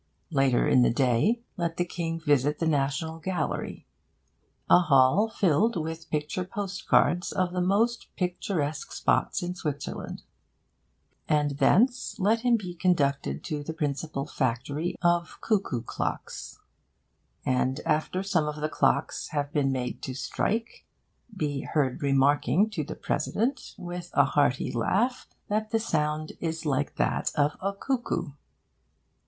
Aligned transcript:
Later 0.31 0.67
in 0.67 0.81
the 0.81 0.89
day, 0.89 1.43
let 1.57 1.77
the 1.77 1.85
King 1.85 2.19
visit 2.21 2.57
the 2.57 2.65
National 2.65 3.19
Gallery 3.19 3.85
a 4.67 4.79
hall 4.79 5.29
filled 5.29 5.77
with 5.79 6.09
picture 6.09 6.43
post 6.43 6.87
cards 6.87 7.31
of 7.31 7.53
the 7.53 7.61
most 7.61 8.07
picturesque 8.15 8.91
spots 8.93 9.43
in 9.43 9.53
Switzerland; 9.53 10.23
and 11.29 11.59
thence 11.59 12.15
let 12.17 12.39
him 12.41 12.57
be 12.57 12.73
conducted 12.73 13.43
to 13.43 13.61
the 13.61 13.75
principal 13.75 14.25
factory 14.25 14.95
of 15.03 15.39
cuckoo 15.39 15.83
clocks, 15.83 16.59
and, 17.45 17.79
after 17.85 18.23
some 18.23 18.47
of 18.47 18.55
the 18.55 18.69
clocks 18.69 19.27
have 19.27 19.53
been 19.53 19.71
made 19.71 20.01
to 20.01 20.15
strike, 20.15 20.83
be 21.37 21.59
heard 21.61 22.01
remarking 22.01 22.71
to 22.71 22.83
the 22.83 22.95
President, 22.95 23.75
with 23.77 24.09
a 24.15 24.25
hearty 24.25 24.71
laugh, 24.71 25.27
that 25.47 25.69
the 25.69 25.79
sound 25.79 26.31
is 26.39 26.65
like 26.65 26.95
that 26.95 27.31
of 27.35 27.55
the 27.61 27.73
cuckoo. 27.73 28.31